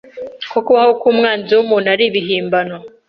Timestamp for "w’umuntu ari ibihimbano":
1.53-2.75